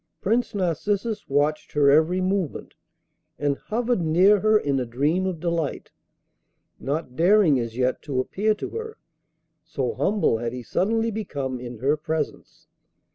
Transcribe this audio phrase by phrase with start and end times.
[0.19, 2.73] Prince Narcissus watched her every movement,
[3.37, 5.91] and hovered near her in a dream of delight,
[6.79, 8.97] not daring as yet to appear to her,
[9.63, 12.65] so humble had he suddenly become in her presence.